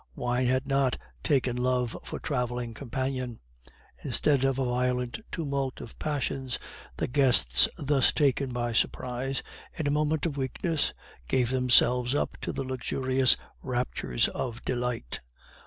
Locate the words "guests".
7.05-7.69